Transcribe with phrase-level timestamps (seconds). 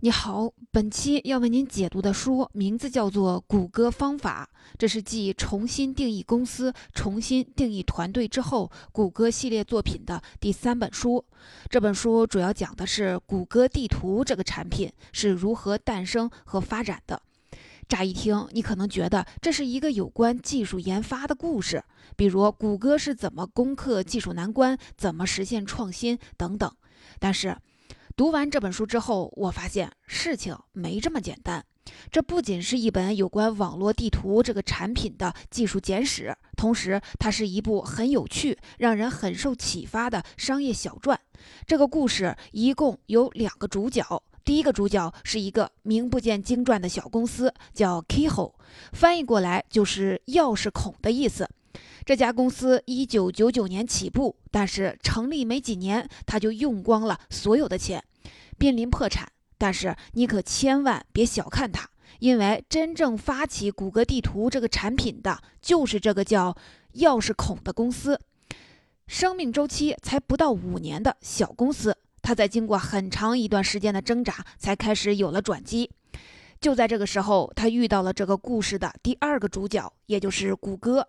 [0.00, 11.24] 你好，本期要为您解读的书名字叫做《谷歌方法》，这是继重新定义公司、重新定义团队之后，谷歌系列作品的第三本书。
[11.68, 17.20] 这本书主要讲的是谷歌地图这个产品是如何诞生和发展的。
[17.88, 21.82] 乍一听，你可能觉得这是一个有关技术研发的故事，
[22.14, 26.72] 比如谷歌是怎么攻克技术难关、怎么实现创新等等。
[27.18, 27.56] 但是，
[28.18, 31.64] 读完这本书之后，我发现事情没这么简单。
[32.10, 41.20] 这不仅是一本有关网络地图这个产品的技术简史，同时它是一部很有趣、让人很受启发的商业小传。
[41.64, 44.04] 这个故事一共有两个主角，
[44.44, 48.54] 第一个主角是一个名不见经传的小公司，叫 Keyhole，
[48.94, 51.48] 翻译过来就是钥匙孔的意思。
[52.08, 58.02] 这家公司一九九九年起步，但是成立没几年，他就用光了所有的钱，
[58.56, 59.30] 濒临破产。
[59.58, 61.86] 但是你可千万别小看他，
[62.20, 66.56] 因为真正发起谷歌地图这个产品的，就是这个叫
[66.94, 68.18] 钥匙孔的公司。
[69.06, 75.90] 生命周期才不到五年的小公司，他在经过很长一段时间的挣扎，才开始有了转机。
[76.58, 81.06] 就在这个时候，他遇到了这个故事的第二个主角，也就是谷歌。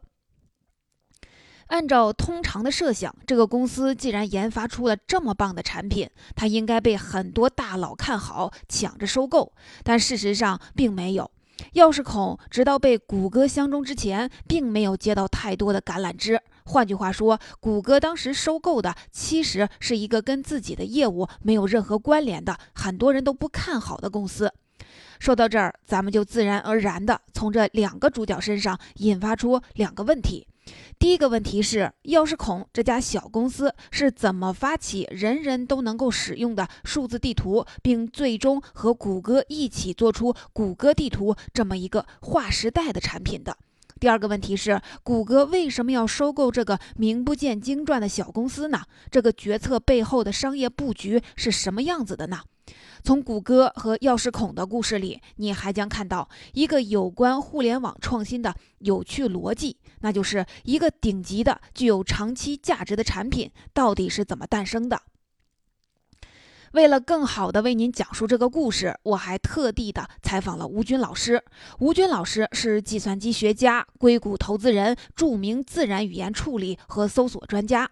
[1.70, 9.54] 按照通常的设想，这个公司既然研发出了这么棒的产品，它应该被很多大佬看好，抢着收购。
[9.84, 11.30] 但事实上并没有。
[11.74, 16.42] 钥匙孔直到被谷歌相中之前，并没有接到太多的橄榄枝。
[16.66, 24.52] 换句话说，谷歌当时收购的其实是一个跟自己的业务没有任何关联的、很多人都不看好的公司。
[25.20, 30.48] 说到这儿，咱们就自然而然地从这两个主角身上引发出两个问题。
[30.98, 43.58] 第一个问题是，钥匙孔这家小公司是怎么发起人人都能够使用的数字地图，并最终和谷歌一起做出谷歌地图这么一个划时代的产品的？
[44.00, 48.84] 第二个问题是，谷歌为什么要收购这个名不见经传的小公司呢？
[49.12, 52.40] 这个决策背后的商业布局是什么样子的呢？
[53.04, 65.02] 从谷歌和钥匙孔的故事里，你还将看到一个有关互联网创新的有趣逻辑，那就是一个顶级的、具有长期价值的产品到底是怎么诞生的。
[66.74, 71.44] 为了更好地为您讲述这个故事，我还特地的采访了吴军老师。
[71.80, 77.90] 吴军老师是计算机学家、硅谷投资人、著名自然语言处理和搜索专家，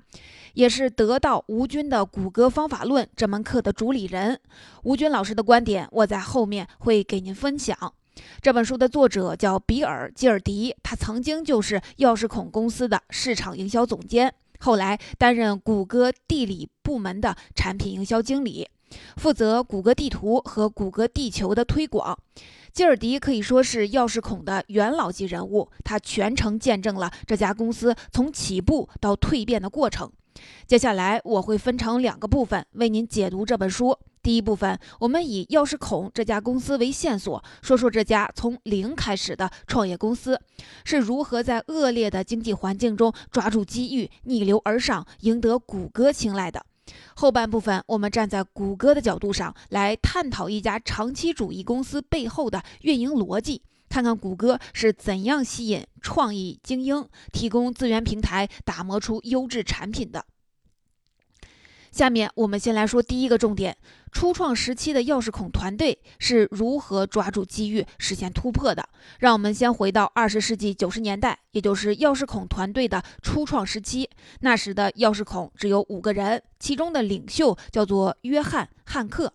[0.54, 4.40] 也是得到吴军的《谷歌方法论》这门课的主理人。
[4.84, 7.94] 吴军老师的观点，我在后面会给您分享。
[8.42, 14.34] 这本书的作者叫比尔·基尔迪，他曾经就是钥匙孔公司的市场营销总监。
[14.60, 18.66] 后来担任谷歌地理部门的产品营销经理，
[19.18, 22.18] 负责谷歌地图和谷歌地球的推广。
[22.72, 30.10] 基尔迪可以说是钥匙孔的元老级人物，他全程见证了这家公司从起步到蜕变的过程。
[30.66, 33.98] 接下来我会分成两个部分为您解读这本书。
[34.24, 40.40] 第一部分，我们以钥匙孔这家公司为线索，说说这家从零开始的创业公司
[40.86, 46.66] 是如何在恶劣的经济环境中抓住机遇，逆流而上，赢得谷歌青睐的。
[47.16, 60.26] 后半部分，我们站在谷歌的角度上来探讨一家长期主义公司背后的运营逻辑，看看谷歌是怎样吸引创意精英，提供资源平台，打磨出优质产品的。
[61.92, 63.76] 下面我们先来说第一个重点：
[64.12, 68.88] 初创时期的钥匙孔团队是如何抓住机遇实现突破的。
[69.20, 74.10] 让我们先回到二十世纪九十年代，也就是钥匙孔团队的初创时期。
[74.42, 79.34] 那时的钥匙孔只有五个人，其中的领袖叫做约翰·汉克。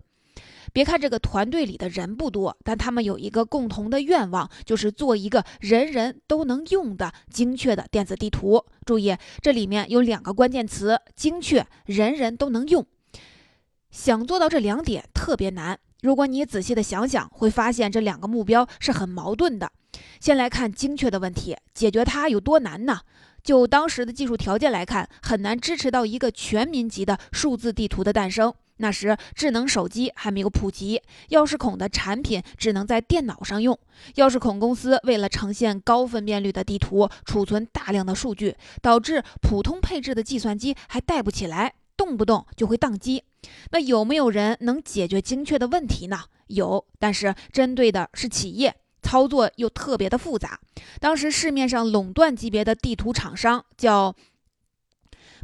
[0.73, 8.65] 别看这个团队里的人不多，但他们有一个共同的愿望，就是做一个人人都能用的精确的电子地图。
[8.87, 12.87] 注意，这里面有两个关键词：精确，人人都能用。
[13.91, 15.79] 想做到这两点特别难。
[16.01, 19.71] 如果你仔细的想想，会发现这两个目标是很矛盾的。
[20.19, 23.01] 先来看精确的问题，解决它有多难呢？
[23.45, 28.55] 就当时的技术条件来看，很难支持到一个全民级的数字地图的诞生。
[28.79, 33.79] 那时智能手机还没有普及，钥匙孔的产品只能在电脑上用。
[34.17, 43.23] 钥匙孔公司为了呈现高分辨率的地图，储存大量的数据，导致普通配置的计算机还带不起来，动不动就会宕机。
[43.71, 46.25] 那有没有人能解决精确的问题呢？
[46.49, 50.59] 有，但是针对的是企业，操作又特别的复杂。
[50.99, 54.15] 当时市面上垄断级别的地图厂商叫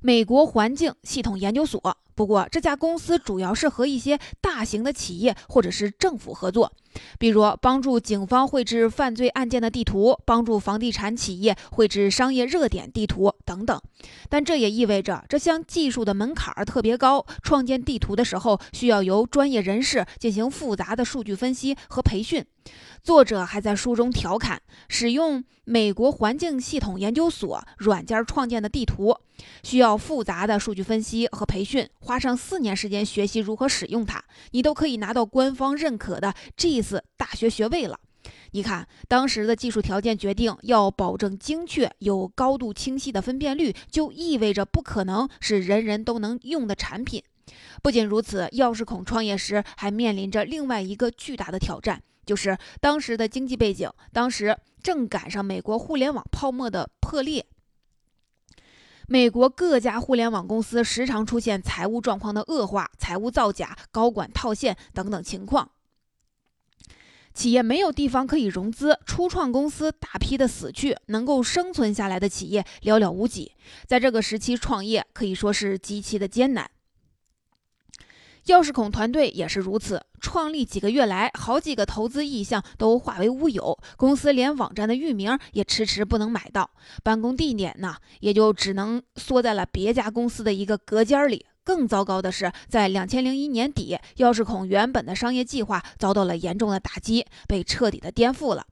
[0.03, 1.99] 美国环境系统研究所。
[2.19, 6.73] 不过这家公司主要是和一些大型的企业或者是政府合作，
[7.19, 13.81] 比如帮助警方绘制犯罪案件的地图，帮助房地产企业绘制商业热点地图等等。
[14.29, 22.45] 但这也意味着这项技术的门槛儿特别高，创建地图的时候需要由专业人士进行复杂的数据分析和培训。
[23.03, 29.17] 作者还在书中调侃，使用美国环境系统研究所软件创建的地图，
[29.63, 37.99] 需要复杂的数据分析和培训，花上四年时间学习如何使用它，你都可以拿到官方认可的 G GS 大学学位了。
[38.53, 47.23] 你看，当时的技术条件决定要保证精确、有高度清晰的分辨率，就意味着不可能是人人都能用的产品。
[47.83, 52.03] 不仅如此，钥匙孔创业时还面临着另外一个巨大的挑战。
[52.27, 57.47] 就是当时的经济背景，当时正赶上美国互联网泡沫的破裂，
[59.07, 65.71] 美国各家互联网公司时常出现财务状况的恶化、财务造假、高管套现等等情况，
[67.39, 73.53] 企业没有地方可以融资，初创公司大批的死去，能够生存下来的企业寥寥无几。
[73.87, 76.69] 在这个时期创业可以说是极其的艰难。
[78.47, 86.69] 钥匙孔团队也是如此，创立几个月来，好几个投资意向都化为乌有，公司连网站的域名也迟迟不能买到，
[87.05, 91.47] 办公地点呢，也就只能缩在了别家公司的一个隔间里。
[91.69, 98.65] 更糟糕的是，在两千零一年底，钥匙孔原本的商业计划遭到了严重的打击，被彻底的颠覆了。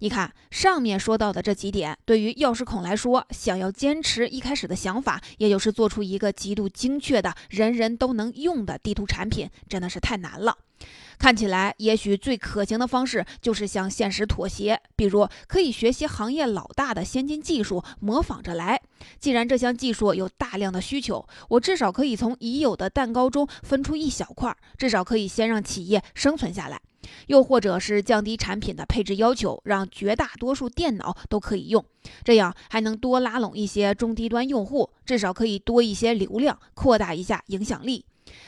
[0.00, 10.56] 你看上面说到的这几点，对于钥匙孔来说，想要坚持一开始的想法，也就是做出一个极度精确的、人人都能用的地图产品，真的是太难了。
[11.18, 18.80] 看起来，也许最可行的方式就是向现实妥协，比如可以学习行业老大的先进技术，模仿着来。
[19.18, 26.80] 既然这项技术有大量的需求，我至少可以从已有的蛋糕中分出一小块，至少可以先让企业生存下来。
[27.26, 31.84] 又或者是降低产品的配置要求，让绝大多数电脑都可以用，
[32.24, 38.04] 这样还能多拉拢一些中低端用户，至少可以多一些流量，扩大一下影响力。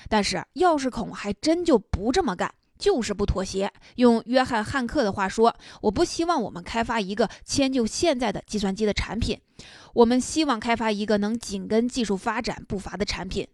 [0.08, 3.72] 但是钥匙孔还真就不这么干，就是不妥协。
[3.96, 9.38] 用约翰·汉克的话说：“我不希望我们开发一个迁就现在的计算机的产品，
[9.94, 13.46] 我们希望开发一个能紧跟技术发展步伐的产品。”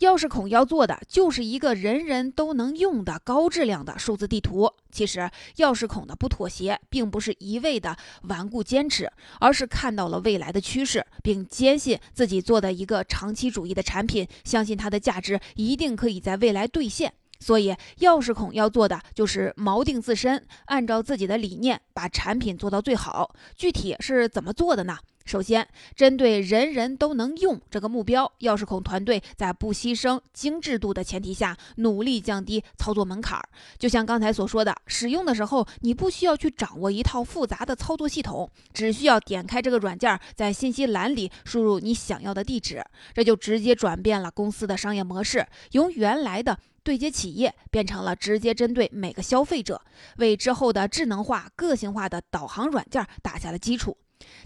[0.00, 4.72] 钥匙孔要做的就是一个人人都能用的高质量的数字地图。
[4.90, 9.10] 其实，钥匙孔的不妥协，并不是一味的顽固坚持，
[9.40, 17.12] 而是看到了未来的趋势，并坚信自己做的一个长期主义的产品，相信它的价值一定可以在未来兑现。
[17.44, 23.34] 所以，钥匙孔要做的就是锚定自身，按照自己的理念把产品做到最好。
[23.54, 24.96] 具体是怎么做的呢？
[25.26, 33.48] 首先，针对人人都能用这个目标，钥匙孔团队在不牺牲精致度的前提下，努力降低操作门槛儿。
[33.78, 42.82] 就像刚才所说的，使用的时候你不需要去掌握一套复杂的操作系统，只需要点开这个软件，在信息栏里输入你想要的地址，
[43.14, 49.80] 这就直接转变了公司的商业模式，由原来的对接企业变成了直接针对每个消费者，
[50.18, 53.96] 为之后的智能化、个性化的导航软件打下了基础。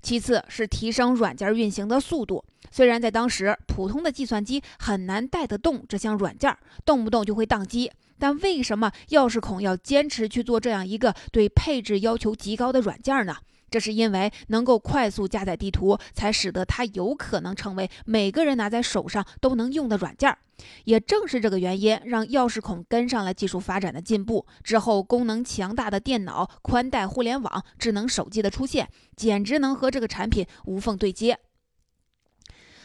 [0.00, 2.42] 其次是提升软件运行的速度。
[2.70, 7.90] 虽然在当时，普通的计算机很难带得动这项软件，动不动就会宕机。
[8.18, 13.36] 但为什么钥匙孔要坚持去做这样一个对配置要求极高的软件呢？
[13.70, 20.36] 这是因为能够快速加载地图，才使得它有可能成为每个人拿在手上都能用的软件。
[20.84, 24.44] 也正是这个原因，让钥匙孔跟上了技术发展的进步。
[24.64, 31.38] 之后，功能强大的电脑、宽带互联网、智能手机的出现，简直能和这个产品无缝对接。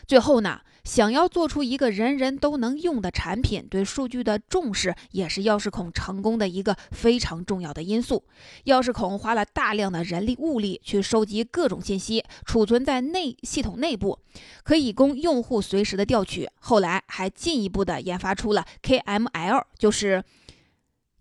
[0.07, 0.62] 最后呢？
[0.83, 8.25] 想要做出一个人人都能用的产品，对数据的重视也是钥匙孔成功的一个非常重要的因素。
[8.65, 14.19] 钥匙孔花了大量的人力物力去收集各种信息，储存在内系统内部，
[14.63, 16.50] 可以供用户随时的调取。
[16.60, 20.22] 后来还进一步的研发出了 KML，就是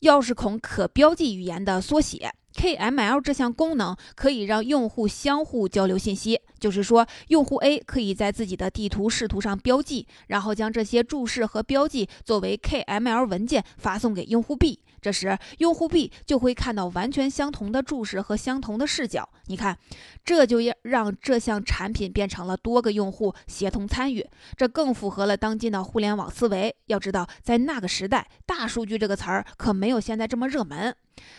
[0.00, 2.32] 钥匙孔可标记语言的缩写。
[2.56, 14.80] KML 这项功能可以让用户相互交流信息，就是说，用户 A 可以在自己的地图视图上标记，然后将这些注释和标记作为 KML 文件发送给用户 B。
[15.02, 19.28] 这时，用户 B 就会看到完全相同的注释和相同的视角。
[19.47, 19.76] 你看，
[20.25, 24.25] 这就让这项产品变成了多个用户协同参与，
[24.56, 26.75] 这更符合了当今的互联网思维。
[26.87, 30.94] 要知道，在那个时代，大数据这个词儿可没有现在这么热门。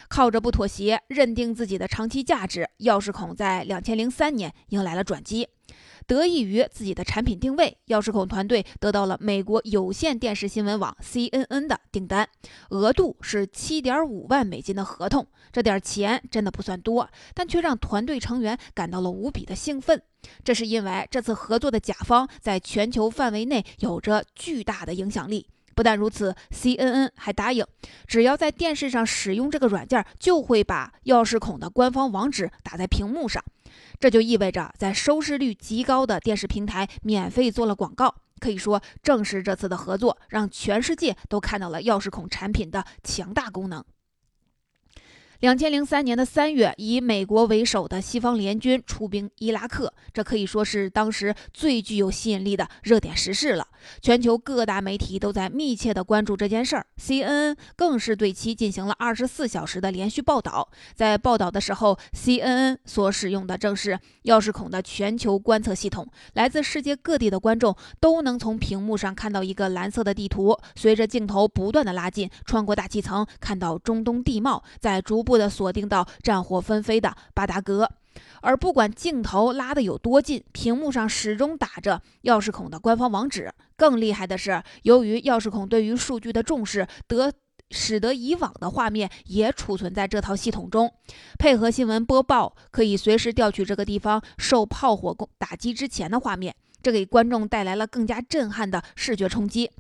[0.10, 5.48] 靠着不妥协，认定自己的长期价值，钥匙孔在两千零三年迎来了转机。
[6.08, 12.28] 得益于自己的产品定位，钥匙孔团队得到了美国有线电视新闻网 CNN 的订单，
[12.70, 15.28] 额度是七点五万美金的合同。
[15.52, 20.02] 这点钱真的不算多，但却让团队成员感到了无比的兴奋。
[20.44, 25.48] 这是因为这次合作的甲方在全球范围内有着巨大的影响力。
[25.76, 27.66] 不但如此，CNN 还答应，
[28.06, 33.44] 只要在电视上使用这个软件，就会把钥匙孔的官方网址打在屏幕上。
[34.00, 38.16] 这就意味着，在收视率极高的电视平台免费做了广告。
[38.40, 43.84] 可以说，正是这次的合作，让全世界都看到了钥匙孔产品的强大功能。
[45.44, 53.68] 两千零三年的三月，以美国为首的西方联军出兵伊拉克，这可以说是当时最具有吸引力的热点时事了。
[54.02, 60.70] 全球各大媒体都在密切的关注这件事儿，CNN 更是对其进行了二十四小时的连续报道。
[60.96, 75.33] 在报道的时候，CNN 所使用的正是钥匙孔的全球观测系统，来自世界各地的观众都能从屏幕上看到一个蓝色的地图，随着镜头不断的拉近，穿过大气层，看到中东地貌，在逐步。
[75.38, 77.90] 的锁定到战火纷飞的巴达格，
[78.42, 83.52] 而不管镜头拉得有多近，屏幕上始终打着钥匙孔的官方网址。
[83.76, 87.32] 更厉害的是，由于钥匙孔对于数据的重视，得
[87.72, 90.94] 使得以往的画面也储存在这套系统中，
[91.40, 96.56] 配合新闻播报，可以随时调取这个地方受炮火攻打击之前的画面。
[96.84, 99.72] 这给观众带来了更加震撼的视觉冲击。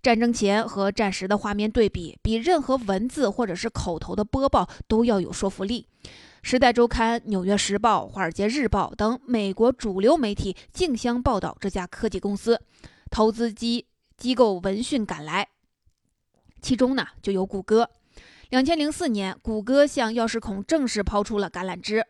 [0.00, 5.88] 战争前和战时的画面对比，比任何文字或者是口头的播报都要有说服力。
[6.40, 12.60] 《时代周刊》《纽约时报》《华尔街日报》等美国主流媒体竞相报道这家科技公司，
[13.10, 15.48] 投资机机构闻讯赶来，
[16.60, 17.90] 其中呢就有谷歌。
[18.50, 22.04] 两千零四年，谷歌向钥匙孔正式抛出了橄榄枝。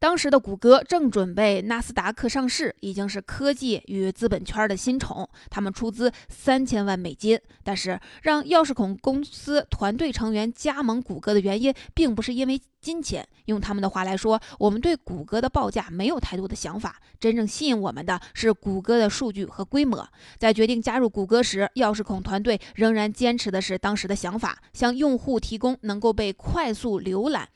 [0.00, 5.28] 当时的谷歌正准备纳斯达克上市，已经是科技与资本圈的新宠。
[5.50, 13.28] 他们出资三千万美金，但是让钥匙孔公司团队成员加盟谷歌的原因，并不是因为金钱。
[13.44, 20.08] 用他们的话来说，我们对谷歌的报价没有太多的想法，真正吸引我们的是谷歌的数据和规模。
[20.38, 27.46] 在决定加入谷歌时，钥匙孔团队仍然坚持的是当时的想法，向用户提供能够被快速浏览。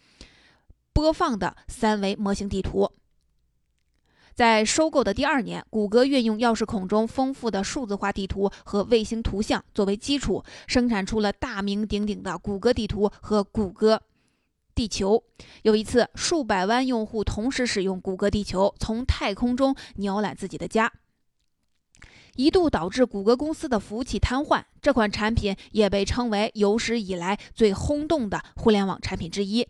[0.94, 2.90] 播放的三维模型地图。
[4.34, 14.02] 在收购的第二年，谷歌运用钥匙孔中丰富的数字化地图和卫星图像作为基础，生产出了大名鼎鼎的谷歌地图和谷歌
[14.74, 15.22] 地球。
[15.62, 20.92] 有一次，数百万用户同时使用谷歌地球，从太空中鸟览自己的家。
[22.36, 29.66] 一度导致谷歌公司的服务器瘫痪，这款产品也被称为有史以来最轰动的互联网产品之一。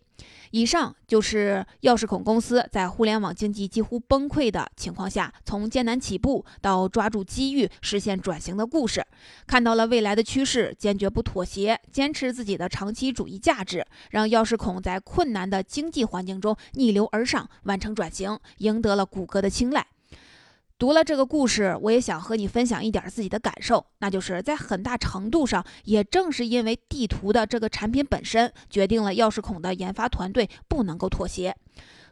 [0.52, 9.04] 以上就是钥匙孔公司在互联网经济几乎崩溃的情况下，从艰难起步到抓住机遇实现转型的故事。
[9.48, 19.84] 看到了未来的趋势，坚决不妥协，坚持自己的长期主义价值，让钥匙孔在困难的经济环境中逆流而上，完成转型，赢得了谷歌的青睐。
[20.76, 31.56] 读了这个故事，我也想和你分享一点自己的感受，那就是在很大程度上，也正是因为地图的这个产品本身，决定了钥匙孔的研发团队不能够妥协。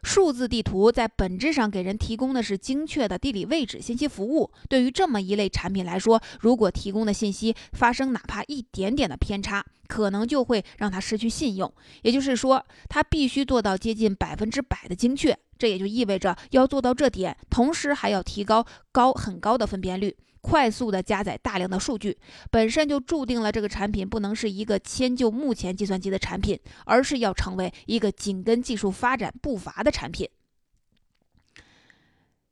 [0.03, 11.73] 数字地图在本质上给人提供的是精确的地理位置信息服务，对于这么一类产品来说，如果提供的信息发生哪怕一点点的偏差，可能就会让它失去信用。
[12.01, 15.37] 也就是说，它必须做到接近百分之百的精确。
[15.57, 22.17] 这也就意味着要做到这点，同时还要提高高很高的分辨率，快速的加载大量的数据，
[22.51, 30.29] 本身就注定了这个产品不能是一个迁就目前计算机的产品，而是要成为一个紧跟技术发展步伐的产品。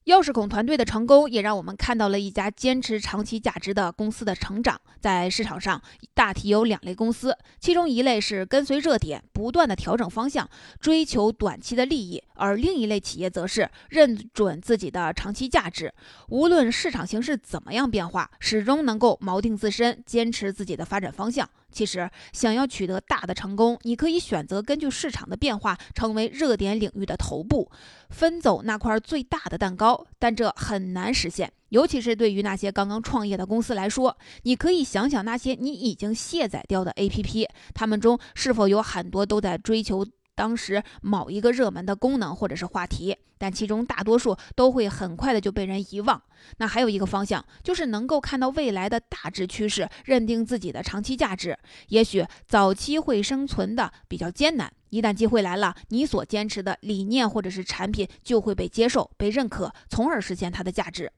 [0.06, 4.82] 钥匙孔团队的成功，也让我们看到了一家坚持长期价值的公司的成长。
[5.00, 5.80] 在市场上，
[6.16, 15.94] 大体有两类公司，其中一类是跟随热点，不断的调整方向，追求短期的利益；而另一类企业则是认准自己的长期价值，
[16.30, 21.48] 无论市场形势怎么样变化，始终能够锚定自身，坚持自己的发展方向。
[21.72, 27.72] 其实，想要取得大的成功，你可以选择根据市场的变化，成为热点领域的头部，
[28.10, 30.06] 分走那块最大的蛋糕。
[30.20, 34.18] 但这很难实现，尤其是对于那些刚刚创业的公司来说。
[34.44, 40.06] 你可以想想那些你已经卸载掉的 APP，他们中是否有很多都在追求？
[40.42, 46.20] 当时某一个热门的功能或者是话题，但其中大多数都会很快的就被人遗忘。
[46.58, 51.56] 那还有一个方向，就是能够看到未来的大致趋势，认定自己的长期价值。
[51.90, 61.12] 也许早期会生存的比较艰难，一旦机会来了，你所坚持的理念或者是产品就会被接受、被认可，从而实现它的价值。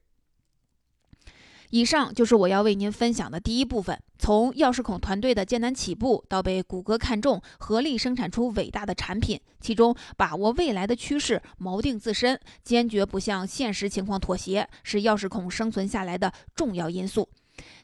[1.74, 17.28] 以上就是我要为您分享的第一部分，从钥匙孔团队的艰难起步到被谷歌看中，合力生产出伟大的产品，其中把握未来的趋势，锚定自身，坚决不向现实情况妥协，是钥匙孔生存下来的重要因素。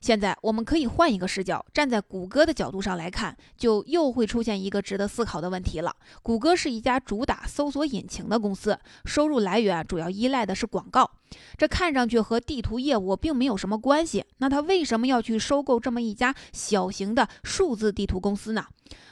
[0.00, 5.95] 现在我们可以换一个视角，站在谷歌的角度上来看，就又会出现一个值得思考的问题了。
[6.23, 11.11] 谷歌是一家主打搜索引擎的公司，收入来源主要依赖的是广告，
[11.59, 14.25] 这看上去和地图业务并没有什么关系。
[14.38, 18.64] 那他为什么要去收购这么一家小型的数字地图公司呢？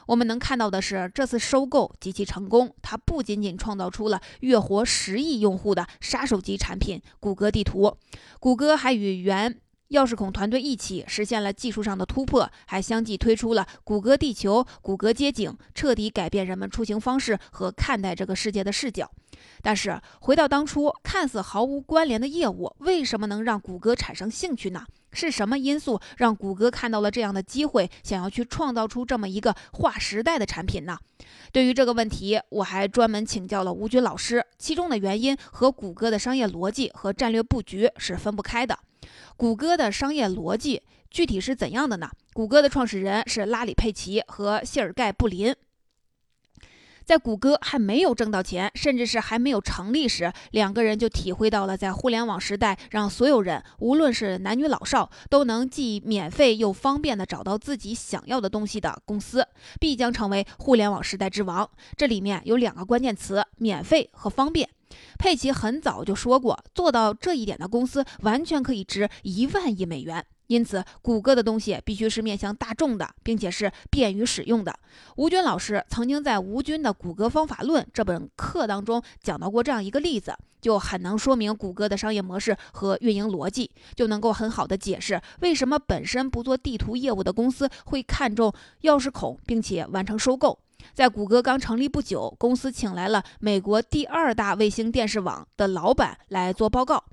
[0.07, 7.95] 我们能看到的是，这次收购极其成功，它不仅仅创造出了月活十亿用户的杀手级产品——谷歌地图，
[8.41, 9.61] 谷歌还与原。
[9.91, 19.11] 钥匙孔团队一起实现了技术上的突破，还相继推出了谷歌地球、谷歌街景，彻底改变人们出行方式和看待这个世界的视角。
[19.63, 24.85] 但是，回到当初看似毫无关联的业务，为什么能让谷歌产生兴趣呢？
[25.11, 30.99] 是什么因素让谷歌看到了这样的机会，想要去创造出这么一个划时代的产品呢？
[31.51, 38.79] 对于这个问题，我还专门请教了吴军老师，其中的原因和谷歌的商业逻辑和战略布局是分不开的。
[39.37, 42.11] 谷歌的商业逻辑具体是怎样的呢？
[42.33, 45.55] 谷歌的创始人是拉里·佩奇和谢尔盖·布林。
[47.05, 59.49] 在谷歌还没有挣到钱，甚至是还没有成立时，两个人就体会到了在互联网时代，让所有人，无论是男女老少，都能既免费又方便地找到自己想要的东西的公司，
[59.81, 61.71] 必将成为互联网时代之王。
[61.97, 64.69] 这里面有两个关键词：免费和方便。
[65.19, 70.25] 佩奇很早就说过，做到这一点的公司完全可以值一万亿美元。
[70.47, 74.75] 因此，谷歌的东西必须是面向大众的，并且是便于使用的。
[75.17, 88.51] 吴军老师曾经在《吴军的谷歌方法论》这本课当中讲到过这样一个例子，就很能说明谷歌的商业模式和运营逻辑，就能够很好的解释为什么本身不做地图业务的公司会看中
[88.85, 90.59] 钥匙孔，并且完成收购。
[90.95, 97.05] 在谷歌刚成立不久，公司请来了美国第二大卫星电视网的老板来做报告。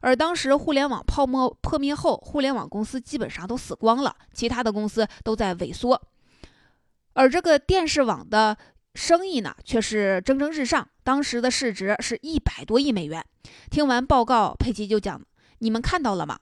[0.00, 6.00] 而当时互联网泡沫破灭后，互联网公司基本上都死光了，其他的公司都在萎缩，
[7.14, 8.56] 而这个电视网的
[8.94, 10.88] 生意呢，却是蒸蒸日上。
[11.02, 13.24] 当时的市值是一百多亿美元。
[13.70, 15.20] 听完报告，佩奇就讲
[15.58, 16.38] ：“你们看到了吗？”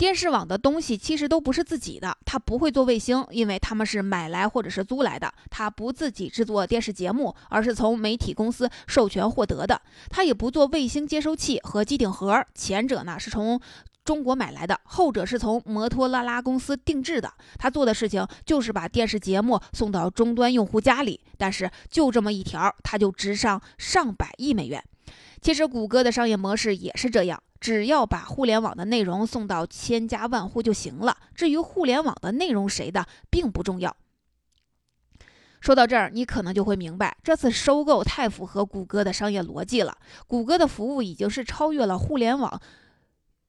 [0.00, 5.30] 电视网的东西其实都不是自己的，他不会做卫星，因为他们是买来或者是租来的。
[5.50, 9.78] 他不自己制作电视节目，而是从媒体公司授权获得的。
[10.08, 13.60] 他也不做卫星接收器和机顶盒，前者呢是从
[14.02, 17.30] 中国买来的，后者是从摩托罗拉公司定制的。
[17.58, 24.82] 他做的事情就是把电视节目送到终端用户家里，但是就这么一条，他就值上上百亿美元。
[25.42, 27.42] 其实谷歌的商业模式也是这样。
[27.60, 31.16] 只要把互联网的内容送到千家万户就行了。
[31.34, 33.94] 至于互联网的内容谁的，并不重要。
[35.60, 39.94] 说到这儿，你可能就会明白，这次收购太符合谷歌的商业逻辑了。
[40.26, 42.58] 谷歌的服务已经是超越了互联网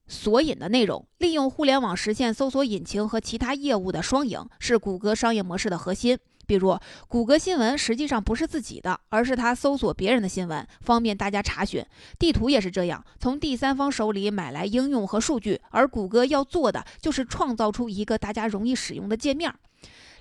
[0.06, 6.18] 索引的内容，利用互联网实现搜索引擎和其他业务的双赢，是谷歌商业模式的核心。
[6.52, 11.82] 比如，谷歌新闻实际上不是自己的，而是他搜索别人的新闻，方便大家查询。
[12.18, 19.50] 地图也是这样，从第三方手里买来应用和数据，而谷歌要做的就是创造出一个大家容易使用的界面。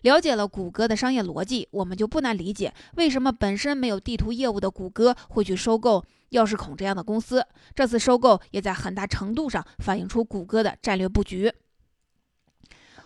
[0.03, 7.45] 了解了谷歌的商业逻辑，我们就不难理解为什么本身没有地图业务的谷歌会去收购钥匙孔这样的公司。
[7.75, 11.51] 这次收购也在很大程度上反映出谷歌的战略布局。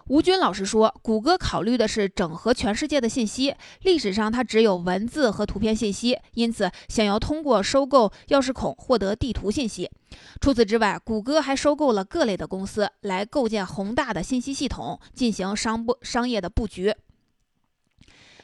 [0.07, 3.55] 吴军老师说，谷歌考虑的是整合全世界的信息。
[3.81, 9.89] 历史上，它只有文字和图片信息，因此想要通过收购钥匙孔获得地图信息。
[10.39, 16.93] 除此之外，谷歌还收购了各类的公司，来构建宏大的信息系统，进行商布商业的布局。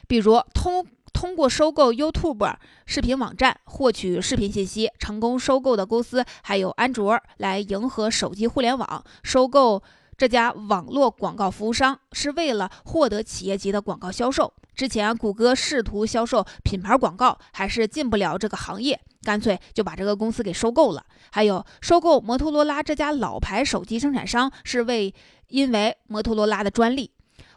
[0.08, 4.90] 比如，通通过收购 YouTube 视频网站获取视频信息。
[4.98, 9.04] 成功收购的公司还有安卓，来迎合手机互联网。
[9.22, 9.80] 收购。
[10.16, 14.52] 这家网络广告服务商是为了获得企业级的广告销售。
[14.74, 21.04] 之前，谷歌试图销售品牌广告，还是进不了这个行业，干脆就把这个公司给收购了。
[21.30, 25.14] 还有，收购摩托罗拉这家老牌手机生产商，是为
[25.48, 27.10] 因为摩托罗拉的专利。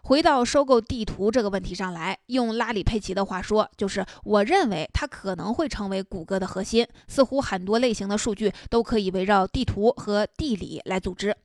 [0.04, 6.86] 回到收购地图这个问题上来，用拉里·佩奇的话说，就是我认为它可能会成为谷歌的核心。
[7.08, 11.36] 似乎很多类型的数据都可以围绕地图和地理来组织。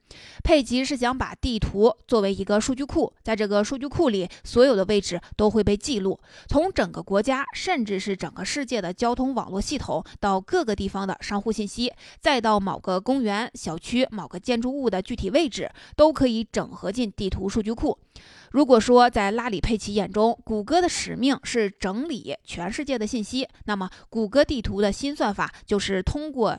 [0.43, 6.19] 佩奇是想把地图作为一个数据库，在这个数据库里，所有的位置都会被记录，
[6.49, 17.99] 从整个国家甚至是整个世界的交通网络系统，到各个地方的商户信息，再到某个公园、小区、某个建筑物的具体位置，都可以整合进地图数据库。
[18.51, 26.59] 如果说在拉里·佩奇眼中，谷歌的使命是整理全世界的信息，那么谷歌地图的新算法就是通过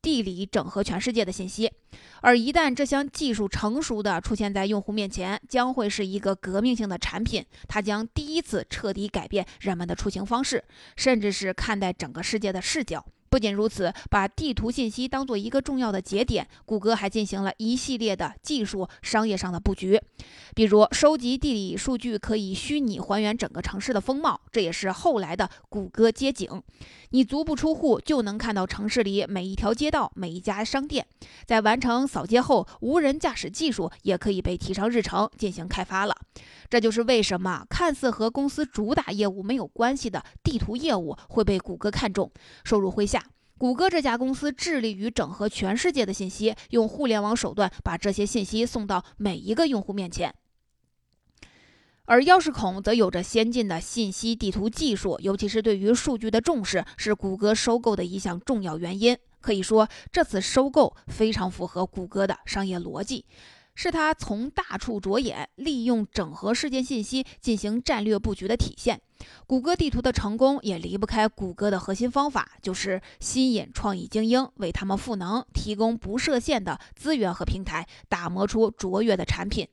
[0.00, 1.72] 地理整合全世界的信息。
[2.20, 10.64] 而一旦这项技术成熟的出现在用户面前，将会是一个革命性的产品，它将第一次彻底改变人们的出行方式，
[10.96, 13.04] 甚至是看待整个世界的视角。
[13.30, 20.00] 不仅如此，把地图信息当做一个重要的节点，谷歌还进行了一系列的技术、商业上的布局。
[20.54, 26.62] 比如，收集地理数据可以虚拟还原整个城市的风貌，这也是后来的谷歌街景。
[27.10, 31.06] 你足不出户就能看到城市里每一条街道、每一家商店。
[31.46, 36.14] 在完成扫街后，无人驾驶技术也可以被提上日程进行开发了。
[36.70, 42.30] 这就是为什么看似和公司主打业务没有关系的地图业务会被谷歌看中，
[42.64, 43.24] 收入麾下。
[43.56, 50.34] 谷歌这家公司致力于整合全世界的信息，用互联网手段把这些信息送到每一个用户面前。
[52.04, 59.16] 而钥匙孔则有着先进的信息地图技术，尤其是对于数据的重视，是谷歌收购的一项重要原因。
[59.40, 63.24] 可以说，这次收购非常符合谷歌的商业逻辑。
[63.80, 69.00] 是他从大处着眼，利用整合事件信息进行战略布局的体现。
[69.46, 79.68] 谷歌地图的成功也离不开谷歌的核心方法，就是吸引创意精英，为他们赋能，提供不设限的资源和平台，打磨出卓越的产品。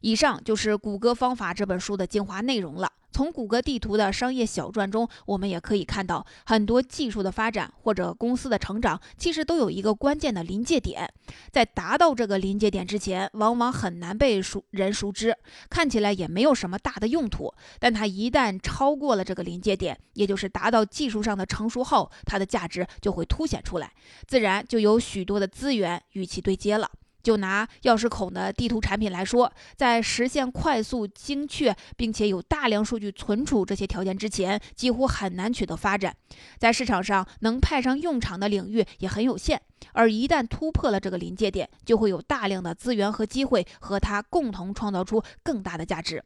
[0.00, 2.90] 以上就是《谷歌方法》这本书的精华内容了。
[3.12, 11.12] 从谷歌地图的商业小传中，我们也可以看到，很多技术的发展或者公司的成长，其实都有一个关键的临界点，
[11.50, 15.36] 在达到这个临界点之前，往往很难被熟人熟知，
[15.68, 17.52] 看起来也没有什么大的用途。
[17.80, 23.92] 但它一旦超过了这个临界点，也就是达到技术上的成熟后，它的价值就会凸显出来，
[24.28, 26.88] 自然就有许多的资源与其对接了。
[27.22, 36.14] 就拿钥匙孔的地图产品来说，在实现快速、精确，并且有大量数据存储这些条件之前，几乎很难取得发展。
[36.58, 39.60] 在市场上能派上用场的领域也很有限。
[39.92, 46.22] 而一旦突破了这个临界点，就会有大量的资源和机会和它共同创造出更大的价值。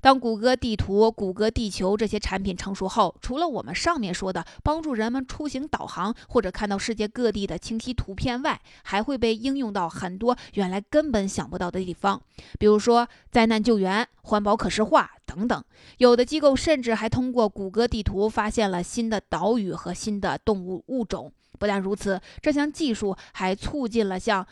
[0.00, 12.20] 当谷歌地图、谷歌地球这些产品成熟后，除了我们上面说的帮助人们出行导航或者看到世界各地的清晰图片外，还会被应用到很多原来根本想不到的地方，
[12.58, 15.64] 比如说灾难救援、环保可视化等等。
[15.98, 21.32] 有的机构甚至还通过谷歌地图发现了新的岛屿和新的动物物种。
[21.58, 24.46] 不但如此，这项技术还促进了像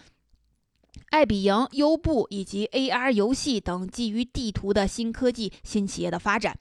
[1.11, 6.57] 爱彼迎、优步以及 AR 游戏等基于地图的新科技新企业的发展。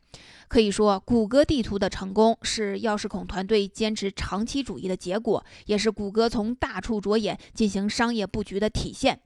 [0.47, 9.19] 可以说，谷歌地图的成功是钥匙孔团队坚持长期主义的结果，也是谷歌从大处着眼进行商业布局的体现。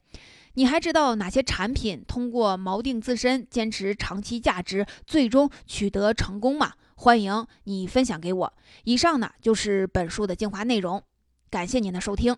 [0.53, 6.73] 你还知道哪些产品通过锚定自身、坚持长期价值，最终取得成功吗？
[6.95, 8.53] 欢迎你分享给我。
[8.85, 11.03] 以上呢就是本书的精华内容，
[11.49, 12.35] 感谢您的收听。